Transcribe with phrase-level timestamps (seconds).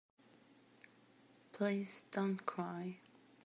[1.53, 2.97] Please don't cry.